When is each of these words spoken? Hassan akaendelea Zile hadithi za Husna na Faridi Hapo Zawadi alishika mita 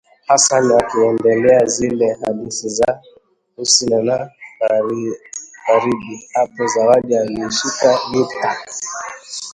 Hassan 0.27 0.71
akaendelea 0.71 1.65
Zile 1.65 2.17
hadithi 2.21 2.69
za 2.69 3.01
Husna 3.55 4.01
na 4.01 4.29
Faridi 5.67 6.23
Hapo 6.33 6.67
Zawadi 6.67 7.17
alishika 7.17 7.99
mita 8.11 8.57